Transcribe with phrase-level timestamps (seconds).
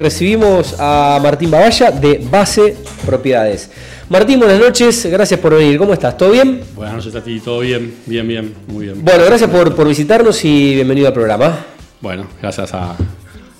[0.00, 3.68] Recibimos a Martín Babaya de Base Propiedades.
[4.08, 5.76] Martín, buenas noches, gracias por venir.
[5.76, 6.16] ¿Cómo estás?
[6.16, 6.60] ¿Todo bien?
[6.76, 9.04] Buenas noches a ti, todo bien, bien, bien, muy bien.
[9.04, 11.66] Bueno, gracias por, por visitarnos y bienvenido al programa.
[12.00, 12.94] Bueno, gracias a,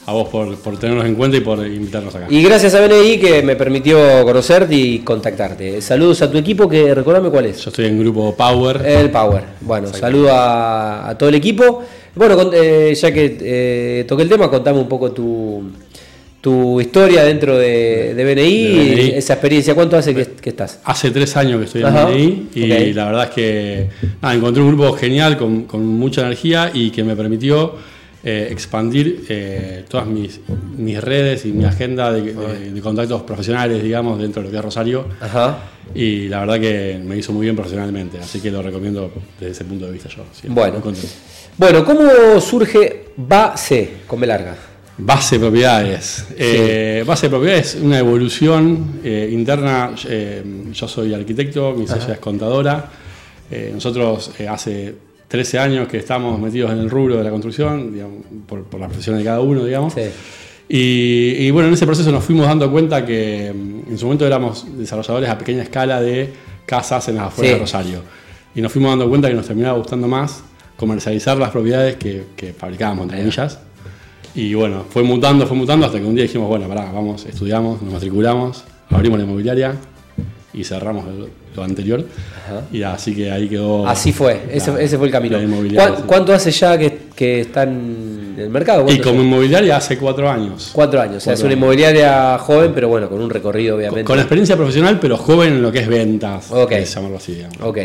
[0.06, 2.26] a vos por, por tenernos en cuenta y por invitarnos acá.
[2.30, 5.82] Y gracias a BNI que me permitió conocerte y contactarte.
[5.82, 7.64] Saludos a tu equipo, que recordame cuál es.
[7.64, 8.80] Yo estoy en grupo Power.
[8.86, 9.42] El Power.
[9.62, 11.82] Bueno, saludo a, a todo el equipo.
[12.14, 15.70] Bueno, con- eh, ya que eh, toqué el tema, contame un poco tu,
[16.48, 19.10] tu historia dentro de, de BNI, De BNI.
[19.16, 19.74] esa experiencia.
[19.74, 20.80] ¿Cuánto hace que, que estás?
[20.84, 23.88] Hace tres años que estoy en Ajá, BNI y la verdad es que
[24.22, 27.74] nada, encontré un grupo genial con, con mucha energía y que me permitió
[28.24, 30.40] eh, expandir eh, todas mis,
[30.76, 34.56] mis redes y mi agenda de, de- de contactos profesionales, digamos, dentro de lo que
[34.58, 35.04] es Rosario.
[35.20, 35.58] Ajá.
[35.94, 39.64] Y la verdad que me hizo muy bien profesionalmente, así que lo recomiendo desde ese
[39.64, 40.24] punto de vista yo.
[40.48, 40.82] Bueno.
[41.56, 44.56] Bueno, ¿cómo surge Base con B larga?
[45.00, 46.26] Base propiedades.
[46.36, 49.92] Eh, base propiedades es una evolución eh, interna.
[50.08, 52.90] eh, yo soy arquitecto, mi socia es contadora.
[53.50, 54.94] Eh, nosotros hace
[55.28, 58.88] 13 años que estamos metidos en el rubro de la construcción, digamos, por, por la
[58.88, 59.94] profesión de cada uno, digamos.
[59.94, 60.02] Sí.
[60.68, 64.26] Y, y bueno, en ese proceso nos fuimos dando cuenta que mm, en su momento
[64.26, 66.28] éramos desarrolladores a pequeña escala de
[66.66, 67.54] casas en las afueras Sí.
[67.54, 68.02] de Rosario.
[68.54, 70.42] Y nos fuimos dando cuenta que nos terminaba gustando más
[70.76, 73.60] comercializar las propiedades que, que fabricábamos, entre comillas.
[74.34, 77.82] Y bueno, fue mutando, fue mutando hasta que un día dijimos, bueno, pará, vamos, estudiamos,
[77.82, 79.74] nos matriculamos, abrimos la inmobiliaria
[80.52, 81.04] y cerramos
[81.56, 82.04] lo anterior.
[82.72, 83.86] Y así que ahí quedó.
[83.88, 85.36] Así fue, ese, la- ese fue el camino.
[85.36, 86.04] la inmobiliaria, ¿Cuán- sí.
[86.06, 88.82] ¿Cuánto hace ya que, que están en el mercado?
[88.82, 90.70] Y ¿Cuánto como inmobiliaria hace cuatro años.
[90.72, 94.04] Cuatro años, o sea, es una inmobiliaria joven, pero bueno, con un recorrido obviamente.
[94.04, 96.70] Con experiencia profesional, pero joven en lo que es ventas, Ok.
[96.70, 97.56] por llamarlo así, digamos.
[97.60, 97.78] Ok.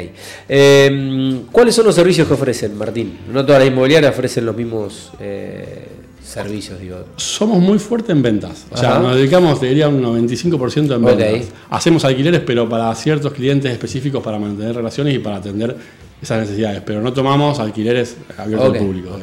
[0.48, 3.18] Eh, ¿Cuáles son los servicios que ofrecen, Martín?
[3.32, 5.88] No todas las inmobiliarias ofrecen los mismos eh,
[6.24, 7.06] servicios, digo.
[7.18, 8.66] Somos muy fuertes en ventas.
[8.72, 9.00] O sea, Ajá.
[9.00, 11.48] nos dedicamos, te diría, un 95% en ventas.
[11.70, 15.76] Hacemos alquileres, pero para ciertos clientes específicos para mantener relaciones y para atender
[16.22, 16.82] esas necesidades.
[16.86, 19.18] Pero no tomamos alquileres abiertos al público.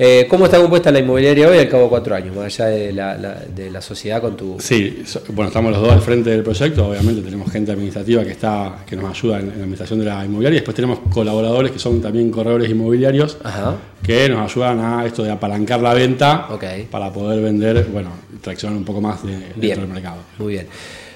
[0.00, 2.92] Eh, ¿Cómo está compuesta la inmobiliaria hoy al cabo de cuatro años, más allá de
[2.92, 4.56] la, la- de la sociedad con tu...
[4.60, 6.86] Sí, so- bueno, estamos los dos al frente del proyecto.
[6.88, 10.24] Obviamente tenemos gente administrativa que está que nos ayuda en, en la administración de la
[10.24, 10.60] inmobiliaria.
[10.60, 13.74] Después tenemos colaboradores que son también corredores inmobiliarios Ajá.
[14.00, 16.46] que nos ayudan a esto de apalancar la venta
[16.92, 18.10] para poder vender, bueno,
[18.40, 20.18] traccionar un poco más de, dentro del mercado.
[20.38, 20.68] Muy bien.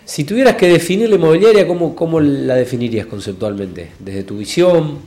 [0.05, 3.91] Si tuvieras que definir la inmobiliaria, ¿cómo, cómo la definirías conceptualmente?
[4.01, 4.99] Desde tu visión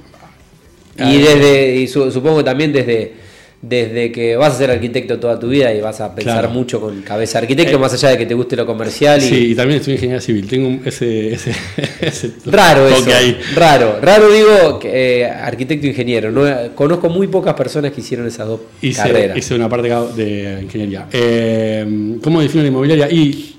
[0.97, 3.25] y desde y su- supongo que también desde,
[3.67, 6.49] desde que vas a ser arquitecto toda tu vida y vas a pensar Claro.
[6.51, 9.21] mucho con cabeza arquitecto, Eh, más allá de que te guste lo comercial.
[9.23, 10.47] Y, Sí, y también estoy en ingeniería civil.
[10.47, 11.51] Tengo ese, ese,
[12.01, 13.05] ese Raro eso.
[13.15, 13.37] ahí.
[13.55, 13.99] Raro.
[14.01, 16.31] Raro digo que, eh, arquitecto e ingeniero.
[16.31, 16.45] No,
[16.75, 19.37] conozco muy pocas personas que hicieron esas dos Hice, carreras.
[19.37, 21.07] hice una parte de ingeniería.
[21.11, 23.09] Eh, ¿Cómo defino la inmobiliaria?
[23.11, 23.55] Y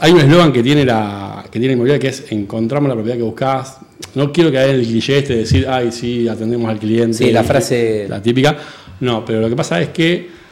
[0.00, 3.16] hay un eslogan que tiene la que tiene la inmobiliaria que es encontramos la propiedad
[3.16, 3.76] que buscás.
[4.16, 7.18] No quiero caer en el cliché este de decir, ay, sí, atendemos al cliente.
[7.18, 8.56] Sí, la frase- La típica.
[9.04, 10.44] No, pero lo que pasa es que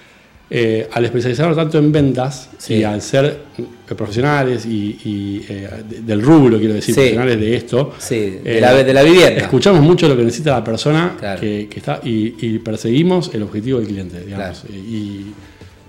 [0.55, 2.75] eh, al especializarnos tanto en ventas Sí.
[2.75, 3.25] y al ser
[3.59, 3.65] eh,
[3.97, 7.01] profesionales y, y, eh, de- del rubro, quiero decir, Sí.
[7.01, 9.41] profesionales de esto, Sí, de, eh, la, de la vivienda.
[9.41, 11.41] Escuchamos mucho lo que necesita la persona Claro.
[11.41, 14.61] que, que está y, y perseguimos el objetivo del cliente, digamos.
[14.61, 14.77] Claro.
[14.77, 15.27] Y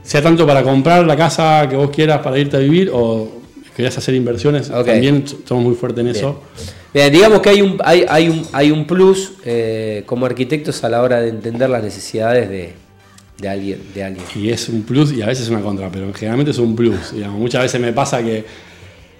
[0.01, 3.41] sea tanto para comprar la casa que vos quieras para irte a vivir o
[3.75, 6.41] querés hacer inversiones, también somos muy fuertes en eso.
[6.93, 10.89] Bien, digamos que hay un, hay, hay un, hay un plus eh, como arquitectos a
[10.89, 12.73] la hora de entender las necesidades de,
[13.39, 13.79] de alguien.
[13.95, 14.25] De alguien.
[14.35, 17.13] Y es un plus y a veces es una contra, pero generalmente es un plus.
[17.13, 17.39] Digamos.
[17.39, 18.45] Muchas veces me pasa que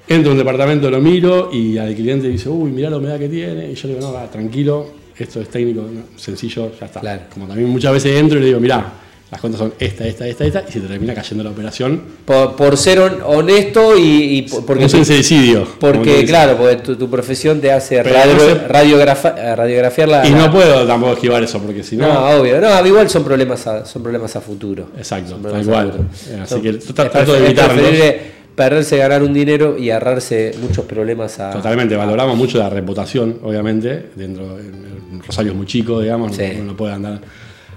[0.08, 3.30] entro a un departamento, lo miro y al cliente dice, uy, mirá la humedad que
[3.30, 3.72] tiene.
[3.72, 4.88] Y yo le digo, no, va, tranquilo,
[5.18, 7.00] esto es técnico, no, sencillo, ya está.
[7.00, 7.24] Claro.
[7.34, 8.94] Como también muchas veces entro y le digo, mirá,
[9.34, 12.02] las cuentas son esta, esta, esta, esta, y se te termina cayendo la operación.
[12.24, 15.68] Por, por ser hon- honesto y, y por- porque, un sencillo.
[15.80, 20.28] porque claro, porque tu, tu profesión te hace radio- no radiografa- eh, radiografiar la...
[20.28, 22.08] Y no puedo tampoco esquivar eso, porque si no.
[22.08, 22.62] No, obvio.
[22.62, 24.88] No, igual son problemas a, son problemas a futuro.
[24.98, 25.92] Exacto, tal a cual.
[26.30, 27.74] Eh, Así que trato de evitarlos.
[27.82, 28.22] preferible
[28.56, 31.50] perderse ganar un dinero y ahorrarse muchos problemas a...
[31.52, 34.10] Totalmente, valoramos mucho la reputación, obviamente.
[34.16, 36.44] Dentro en- en Rosario es muy chico, digamos, Sí.
[36.60, 37.20] no, no puede andar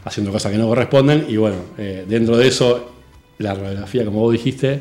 [0.07, 1.27] haciendo cosas que no corresponden.
[1.29, 2.93] Y bueno, eh, dentro de eso,
[3.39, 4.81] la radiografía, como vos dijiste,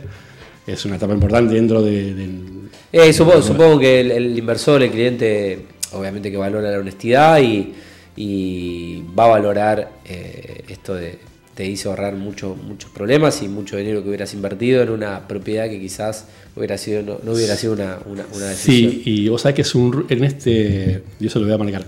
[0.66, 4.92] es una etapa importante dentro de, del- Eh, supongo, supongo que el, el inversor, el
[4.92, 7.74] cliente, obviamente que valora la honestidad y,
[8.16, 11.20] y va a valorar eh, esto de
[11.56, 15.70] te hizo ahorrar mucho, muchos problemas y mucho dinero que hubieras invertido en una propiedad
[15.70, 18.92] que quizás hubiera sido, no, no hubiera sido una, una, una decisión.
[18.92, 21.86] Sí, y vos sabés que es un, en este, y eso lo voy a marcar,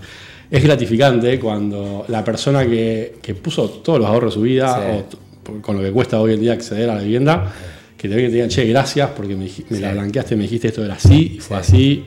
[0.50, 4.80] es gratificante cuando la persona que, que puso todos los ahorros de su vida,
[5.10, 5.16] Sí.
[5.56, 7.52] o con lo que cuesta hoy en día acceder a la vivienda,
[7.96, 10.68] que te ven que te digan, che, gracias porque me, me la blanqueaste, me dijiste
[10.68, 12.04] esto era así, y fue así.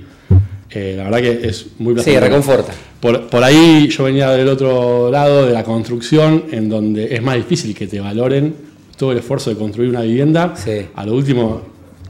[0.73, 2.25] Eh, la verdad que es muy Sí, placentero.
[2.27, 2.71] reconforta.
[3.01, 7.35] Por, por ahí yo venía del otro lado de la construcción, en donde es más
[7.35, 8.55] difícil que te valoren
[8.95, 10.53] todo el esfuerzo de construir una vivienda.
[10.55, 10.85] Sí.
[10.95, 11.61] A lo último,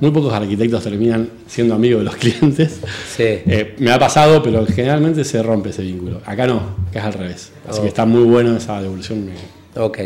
[0.02, 2.80] muy pocos arquitectos terminan siendo amigos de los clientes.
[3.16, 3.24] Sí.
[3.24, 6.20] Eh, me ha pasado, pero generalmente se rompe ese vínculo.
[6.26, 6.58] Acá no,
[6.90, 7.52] acá es al revés.
[7.70, 7.82] Así Oh.
[7.84, 9.30] que está muy bueno esa devolución.
[9.76, 10.00] Ok.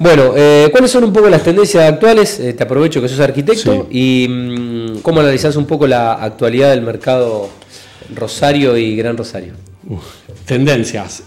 [0.00, 2.40] Bueno, eh, ¿cuáles son un poco las tendencias actuales?
[2.40, 6.82] Eh, te aprovecho que sos arquitecto y mm, cómo analizás un poco la actualidad del
[6.82, 7.48] mercado
[8.16, 9.52] Rosario y Gran Rosario.
[10.46, 11.22] Tendencias.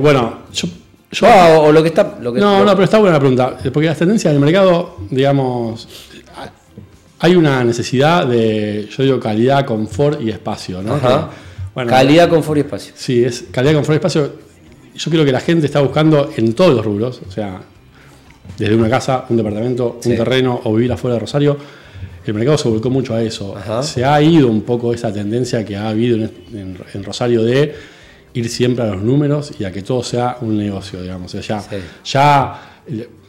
[0.00, 0.66] Bueno, yo.
[1.12, 2.18] yo- Ah, o, o lo que está.
[2.20, 3.56] Lo que, no, lo- no, pero está buena la pregunta.
[3.72, 5.88] Porque las tendencias del mercado, digamos,
[7.20, 10.94] hay una necesidad de, yo digo, calidad, confort y espacio, ¿no?
[10.94, 11.28] Ajá.
[11.30, 11.36] Que,
[11.74, 12.92] bueno, Calidad, confort y espacio.
[12.96, 14.32] Sí, es calidad, confort y espacio.
[14.94, 17.60] Yo creo que la gente está buscando en todos los rubros, o sea,
[18.58, 20.10] desde una casa, un departamento, Sí.
[20.10, 21.56] un terreno o vivir afuera de Rosario.
[22.26, 23.56] El mercado se volcó mucho a eso.
[23.56, 23.82] Ajá.
[23.82, 26.22] Se ha ido un poco esa tendencia que ha habido en,
[26.52, 27.74] en- en Rosario de
[28.34, 31.34] ir siempre a los números y a que todo sea un negocio, digamos.
[31.34, 31.76] O sea, ya, Sí.
[32.12, 32.60] ya,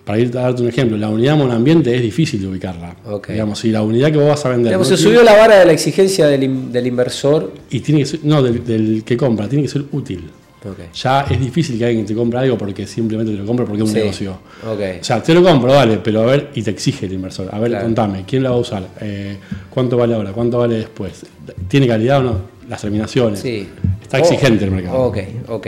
[0.06, 2.96] para ir a darte un ejemplo, la unidad monoambiente es difícil de ubicarla.
[3.06, 3.30] Ok.
[3.30, 4.68] Digamos, si la unidad que vos vas a vender.
[4.70, 7.52] Digamos, no se tiene- subió la vara de la exigencia del, in- del inversor.
[7.70, 10.30] y tiene que ser, no, del, del que compra, tiene que ser útil.
[10.64, 10.94] Ok.
[10.94, 13.90] Ya es difícil que alguien te compre algo porque simplemente te lo compra porque es
[13.90, 14.00] un Sí.
[14.02, 14.32] negocio.
[14.72, 14.80] Ok.
[15.02, 17.50] O sea, te lo compro, vale, pero a ver, y te exige el inversor.
[17.52, 17.86] A ver, Claro.
[17.86, 18.88] contame, ¿quién la va a usar?
[19.02, 19.38] Eh,
[19.72, 20.32] ¿Cuánto vale ahora?
[20.34, 21.26] ¿Cuánto vale después?
[21.68, 22.36] ¿Tiene calidad o no?
[22.70, 23.40] Las terminaciones.
[23.40, 23.68] Sí.
[24.12, 24.98] Está exigente el mercado.
[25.04, 25.18] Ok,
[25.48, 25.68] ok.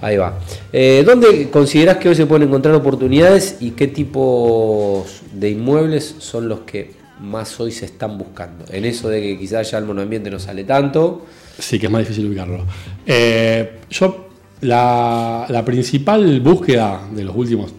[0.00, 0.38] Ahí va.
[0.72, 6.48] Eh, ¿Dónde considerás que hoy se pueden encontrar oportunidades y qué tipos de inmuebles son
[6.48, 8.64] los que más hoy se están buscando?
[8.70, 11.24] En eso de que quizás ya el monoambiente no sale tanto.
[11.56, 12.64] Sí, que es más difícil ubicarlo.
[13.06, 14.26] Eh, yo,
[14.62, 17.72] la, la principal búsqueda de los últimos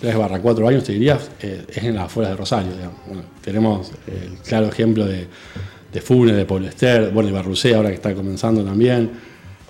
[0.00, 2.72] 3 barra 4 años, te diría, eh, es en las afueras de Rosario.
[2.72, 2.96] digamos.
[3.06, 5.26] Bueno, tenemos el claro ejemplo de,
[5.92, 9.10] de Funes, de Poblester, bueno, y Barrucé ahora que está comenzando también,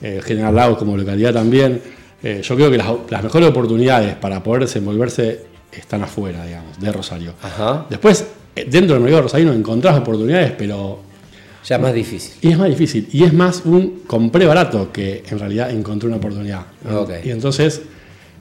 [0.02, 1.80] eh, General Lagos como localidad también.
[2.22, 5.40] Eh, yo creo que las, las mejores oportunidades para poder desenvolverse
[5.72, 7.32] están afuera, digamos, de Rosario.
[7.42, 7.86] Ajá.
[7.88, 11.00] Después, eh, dentro del mercado rosarino encontrás oportunidades, pero
[11.66, 12.32] Ya es más difícil.
[12.42, 13.08] y es más difícil.
[13.12, 16.62] Y es más un compré barato que en realidad encontré una oportunidad.
[17.24, 17.80] Y entonces,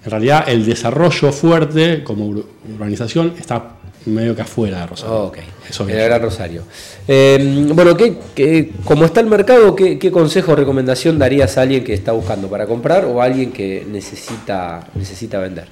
[0.03, 2.43] en realidad, el desarrollo fuerte como ur-
[2.75, 5.15] urbanización está medio que afuera de Rosario.
[5.23, 5.37] Ok,
[5.69, 6.21] Eso en bien.
[6.21, 6.63] Rosario.
[7.07, 11.61] Eh, bueno, ¿qué, qué- como está el mercado, ¿qué, qué consejo o recomendación darías a
[11.61, 15.67] alguien que está buscando para comprar o a alguien que necesita, necesita vender?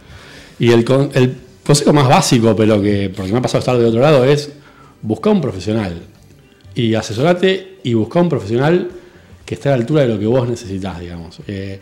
[0.60, 1.36] Y el, el
[1.66, 4.50] consejo más básico, pero que, porque me ha pasado estar del otro lado, es
[5.02, 6.02] buscar un profesional.
[6.76, 8.90] Y asesorate y busca un profesional
[9.46, 11.40] que esté a la altura de lo que vos necesitas, digamos.
[11.48, 11.80] Eh,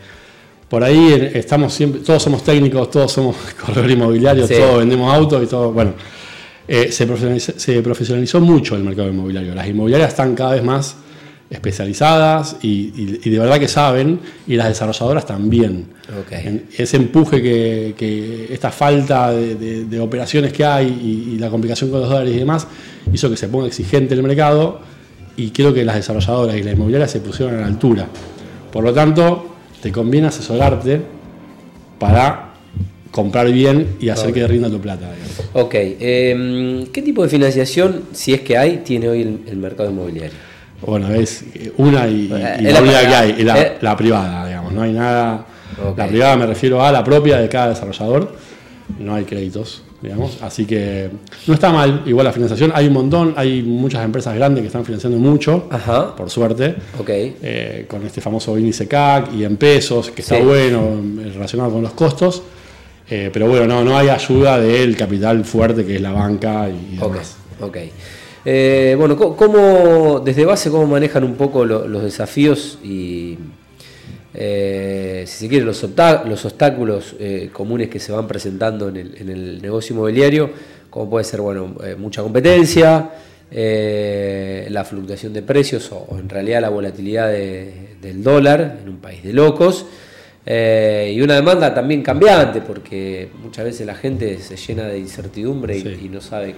[0.68, 4.54] por ahí estamos siempre, todos somos técnicos, todos somos corredores inmobiliarios, Sí.
[4.54, 5.72] todos vendemos autos y todo.
[5.72, 5.92] Bueno,
[6.68, 9.54] eh, se, profesionalizó, se profesionalizó mucho el mercado inmobiliario.
[9.54, 10.96] Las inmobiliarias están cada vez más
[11.50, 15.86] especializadas y, y- y de verdad que saben, y las desarrolladoras también.
[16.46, 21.38] En- ese empuje que, que esta falta de, de- de operaciones que hay y, y
[21.38, 22.66] la complicación con los dólares y demás
[23.12, 24.80] hizo que se ponga exigente el mercado
[25.36, 28.06] y creo que las desarrolladoras y las inmobiliarias se pusieron a la altura.
[28.72, 31.00] Por lo tanto, te conviene asesorarte
[31.98, 32.47] para
[33.10, 34.34] comprar bien y hacer Ok.
[34.34, 35.10] que rinda tu plata.
[35.12, 35.50] digamos.
[35.54, 39.90] Ok, eh, ¿qué tipo de financiación, si es que hay, tiene hoy el, el mercado
[39.90, 40.36] inmobiliario?
[40.86, 41.44] Bueno, es
[41.76, 43.72] una y, y Eh, la la única que hay, la, Eh.
[43.80, 44.72] la privada, digamos.
[44.72, 45.46] No hay nada.
[45.96, 48.32] La privada me refiero a la propia de cada desarrollador.
[48.98, 50.38] No hay créditos, digamos.
[50.42, 51.10] Así que
[51.46, 52.02] no está mal.
[52.06, 56.14] Igual la financiación, hay un montón, hay muchas empresas grandes que están financiando mucho, Ajá,
[56.16, 56.74] por suerte.
[56.98, 60.42] ok, eh, con este famoso índice CAC y en pesos, que está Sí.
[60.42, 60.80] bueno
[61.20, 62.42] eh, relacionado con los costos.
[63.10, 66.96] Eh, pero bueno, no, no hay ayuda del capital fuerte que es la banca y
[66.96, 67.36] demás.
[67.60, 67.76] ok.
[68.44, 73.36] Eh, bueno, ¿cómo, desde base, cómo manejan un poco lo- los desafíos y,
[74.34, 77.16] eh, si se quiere, los, obstáculos
[77.52, 80.50] comunes que se van presentando en el, negocio inmobiliario?
[80.90, 83.10] Como puede ser, bueno, mucha competencia,
[83.50, 89.22] la fluctuación de precios o, en realidad la volatilidad de- del dólar en un país
[89.22, 89.84] de locos.
[90.50, 95.76] Eh, y una demanda también cambiante, porque muchas veces la gente se llena de incertidumbre
[95.76, 95.88] y, Sí.
[96.06, 96.54] y no sabe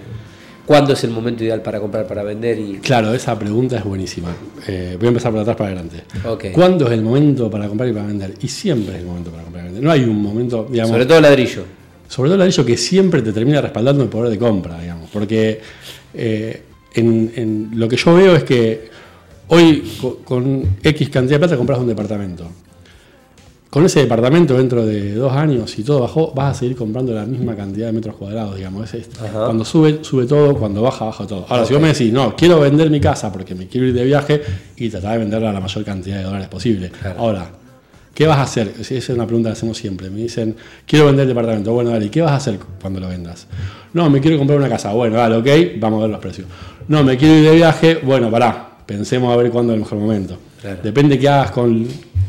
[0.65, 2.57] cuándo es el momento ideal para comprar, para vender.
[2.57, 4.33] Y, Claro, esa pregunta es buenísima.
[4.65, 6.03] Eh, voy a empezar por atrás para adelante.
[6.25, 6.45] Ok.
[6.53, 8.33] ¿Cuándo es el momento para comprar y para vender?
[8.41, 9.83] Y siempre es el momento para comprar y vender.
[9.83, 11.65] No hay un momento, digamos, sobre todo ladrillo.
[12.07, 15.09] sobre todo el ladrillo que siempre te termina respaldando el poder de compra, digamos.
[15.11, 15.59] Porque
[16.13, 16.61] eh,
[16.93, 18.89] en, en lo que yo veo es que
[19.49, 22.47] hoy co- con, X cantidad de plata compras un departamento.
[23.71, 27.25] Con ese departamento dentro de dos años y todo bajó, vas a seguir comprando la
[27.25, 28.93] misma cantidad de metros cuadrados, digamos.
[28.93, 31.45] Es, cuando sube, sube todo, cuando baja, baja todo.
[31.47, 34.03] Ahora, si vos me decís, no, quiero vender mi casa porque me quiero ir de
[34.03, 34.41] viaje
[34.75, 36.89] y tratar de venderla a la mayor cantidad de dólares posible.
[36.89, 37.21] Claro.
[37.21, 37.49] Ahora,
[38.13, 38.73] ¿qué vas a hacer?
[38.77, 40.09] Esa es una pregunta que hacemos siempre.
[40.09, 40.53] Me dicen,
[40.85, 41.71] quiero vender el departamento.
[41.71, 43.47] Bueno, dale, ¿y qué vas a hacer cuando lo vendas?
[43.93, 44.91] No, me quiero comprar una casa.
[44.91, 46.45] Bueno, dale, ok, vamos a ver los precios.
[46.89, 48.01] No, me quiero ir de viaje.
[48.03, 50.37] Bueno, pará, pensemos a ver cuándo es el mejor momento.
[50.59, 50.79] Claro.
[50.83, 51.87] Depende qué hagas con,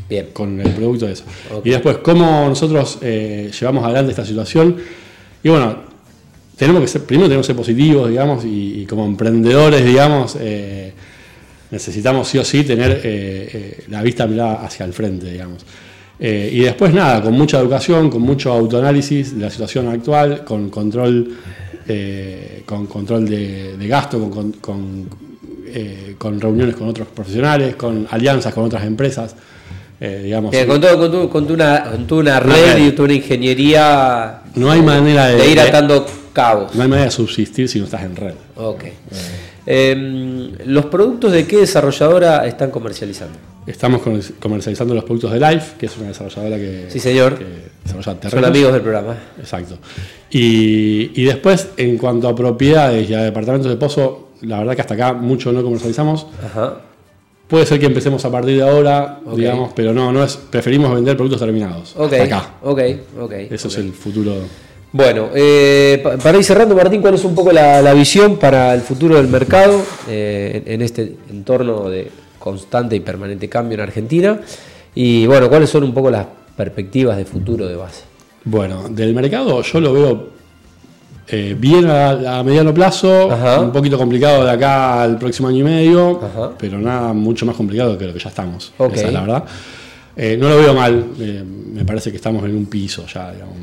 [0.09, 0.27] Bien.
[0.33, 1.23] con el producto de eso.
[1.53, 1.65] Ok.
[1.65, 4.75] Y después, cómo nosotros eh, llevamos adelante esta situación.
[5.43, 5.75] Y bueno,
[6.57, 10.93] tenemos que ser, primero tenemos que ser positivos, digamos, y, y como emprendedores, digamos, eh,
[11.71, 15.65] necesitamos sí o sí tener eh, la vista mirada hacia el frente, digamos.
[16.19, 21.35] Y después nada, con mucha educación, con mucho autoanálisis de la situación actual, con control,
[22.65, 25.09] con control de, de gasto, con, con-
[26.17, 29.35] con reuniones con otros profesionales, con alianzas con otras empresas.
[30.05, 32.73] Eh, digamos, Bien, con, todo, con, tu- con tu una, con tu una Una red
[32.75, 32.85] red.
[32.87, 36.75] y tu una ingeniería No hay manera de- ir atando cabos.
[36.75, 38.33] no hay manera de subsistir si no estás en red.
[38.57, 38.83] Ok.
[39.65, 43.37] Em, ¿Los productos de qué desarrolladora están comercializando?
[43.65, 44.01] Estamos
[44.41, 47.37] comercializando los productos de Life, que es una desarrolladora que, Sí, señor.
[47.37, 47.45] que
[47.85, 49.15] desarrolla Son amigos del programa.
[49.39, 49.77] Exacto.
[50.29, 54.81] Y, y después, en cuanto a propiedades y a departamentos de pozo, la verdad que
[54.81, 56.27] hasta acá mucho no comercializamos.
[56.45, 56.79] Ajá.
[57.47, 60.37] Puede ser que empecemos a partir de ahora, digamos, pero no, no es.
[60.37, 61.93] Preferimos vender productos terminados.
[61.97, 62.13] Ok.
[62.13, 62.53] Acá.
[62.63, 62.79] Ok,
[63.19, 63.31] ok.
[63.51, 64.33] Eso es el futuro.
[64.91, 68.73] Bueno, eh, pa- para ir cerrando, Martín, ¿cuál es un poco la, la visión para
[68.73, 72.09] el futuro del mercado eh, en, en este entorno de
[72.39, 74.39] constante y permanente cambio en Argentina?
[74.95, 78.03] Y bueno, ¿cuáles son un poco las perspectivas de futuro de base?
[78.45, 80.27] Bueno, del mercado yo lo veo
[81.27, 83.61] eh, bien a, a mediano plazo, Ajá.
[83.61, 86.51] un poquito complicado de acá al próximo año y medio, Ajá.
[86.57, 88.73] pero nada mucho más complicado que lo que ya estamos.
[88.77, 88.93] Ok.
[88.95, 89.43] Esa es la verdad.
[90.15, 93.55] Eh, no lo veo mal, eh, me parece que estamos en un piso ya, digamos.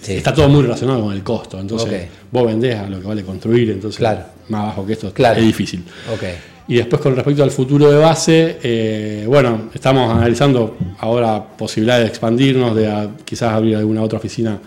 [0.00, 0.14] Sí.
[0.14, 3.70] Está todo muy relacionado con el costo, entonces vos vendés a lo que vale construir,
[3.72, 4.20] entonces Claro.
[4.48, 5.38] más bajo que esto Claro.
[5.38, 5.84] es difícil.
[6.68, 12.08] Y después con respecto al futuro de base, eh, bueno, estamos analizando ahora posibilidades de
[12.08, 14.58] expandirnos, de a- quizás abrir alguna otra oficina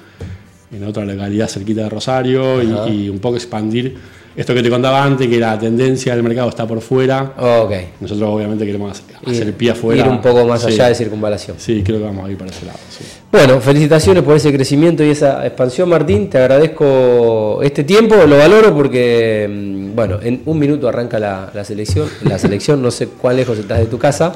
[0.72, 3.96] en otra localidad cerquita de Rosario y, y un poco expandir
[4.36, 7.34] esto que te contaba antes, que la tendencia del mercado está por fuera.
[7.38, 7.72] Ok.
[8.02, 8.92] Nosotros obviamente queremos
[9.24, 10.02] hacer, Ir- pie afuera.
[10.06, 10.68] Ir un poco más Sí.
[10.74, 11.56] allá de circunvalación.
[11.58, 12.78] Sí, creo que vamos a ir para ese lado.
[12.90, 13.06] sí.
[13.32, 16.30] Bueno, felicitaciones por ese crecimiento y esa expansión, Martín.
[16.30, 21.64] Te agradezco este tiempo, lo valoro porque, mm, bueno, en un minuto arranca la, la
[21.64, 22.08] selección.
[22.24, 24.34] La selección, no sé cuán lejos estás de tu casa,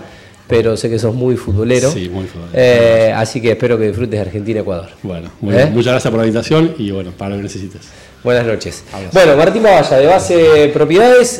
[0.49, 1.91] pero sé que sos muy futbolero.
[1.91, 2.53] Sí, muy futbolero.
[2.55, 4.89] Eh, así que espero que disfrutes de Argentina-Ecuador.
[5.03, 5.57] Bueno, muy ¿Eh?
[5.57, 5.73] bien.
[5.73, 7.81] muchas gracias por la invitación y bueno, para lo que necesites.
[8.23, 8.83] Buenas noches.
[8.91, 9.11] Abrazo.
[9.13, 11.37] Bueno, Martín Bavalla, de base Propiedades.